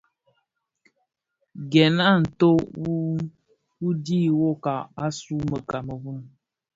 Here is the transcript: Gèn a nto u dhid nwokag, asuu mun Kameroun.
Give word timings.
Gèn 1.71 1.95
a 2.09 2.11
nto 2.23 2.49
u 3.87 3.89
dhid 4.03 4.29
nwokag, 4.33 4.81
asuu 5.05 5.41
mun 5.47 5.63
Kameroun. 5.69 6.19